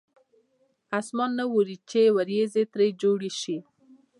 اسمان 0.99 1.31
نه 1.39 1.45
اوري 1.53 1.77
چې 1.89 2.01
ورېځې 2.17 2.63
ترې 2.73 2.87
جوړې 3.01 3.31
شي. 3.39 3.57